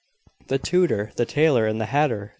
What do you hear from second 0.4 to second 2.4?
"The tutor, the tailor, and the hatter.